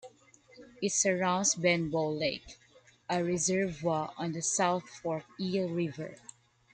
It 0.81 0.93
surrounds 0.93 1.53
Benbow 1.53 2.09
Lake, 2.13 2.57
a 3.07 3.23
reservoir 3.23 4.15
on 4.17 4.31
the 4.31 4.41
South 4.41 4.89
Fork 4.89 5.25
Eel 5.39 5.69
River. 5.69 6.15